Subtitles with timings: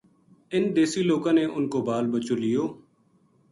[0.53, 2.65] اِنھ دیسی لوکاں نے ان کو بال بچو لیو